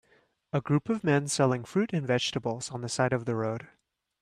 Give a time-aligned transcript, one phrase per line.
[0.51, 3.67] A group of men selling fruit and vegetables on the side of the road.